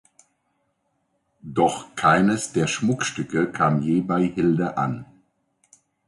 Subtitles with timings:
[1.43, 5.05] Doch keines der Schmuckstücke kam je bei Hilde an.